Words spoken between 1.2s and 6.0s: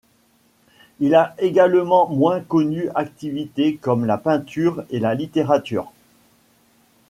également moins connus activités comme la peinture et la littérature.